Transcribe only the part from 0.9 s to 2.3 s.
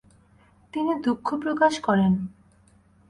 দুঃখ প্রকাশ করেন।